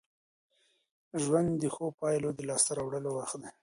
ژوند 1.23 1.49
د 1.61 1.63
ښو 1.73 1.85
پايلو 1.99 2.29
د 2.37 2.39
لاسته 2.49 2.71
راوړلو 2.79 3.09
وخت 3.17 3.37
دی. 3.41 3.49